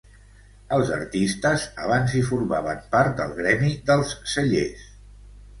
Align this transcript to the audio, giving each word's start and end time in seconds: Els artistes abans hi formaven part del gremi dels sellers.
Els 0.77 0.87
artistes 0.95 1.67
abans 1.83 2.17
hi 2.17 2.23
formaven 2.31 2.81
part 2.97 3.13
del 3.21 3.37
gremi 3.43 3.73
dels 3.91 4.19
sellers. 4.33 4.91